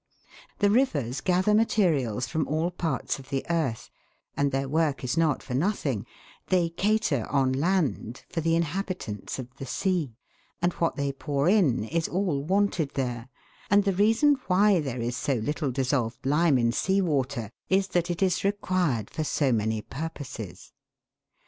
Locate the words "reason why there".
13.93-15.03